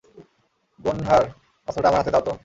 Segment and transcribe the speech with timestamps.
[0.79, 1.23] Gunther,
[1.67, 2.33] অস্ত্রটা আমার হাতে দাও তো।